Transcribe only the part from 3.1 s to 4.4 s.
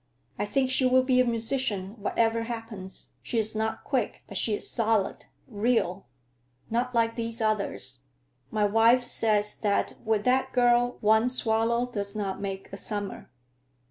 She is not quick, but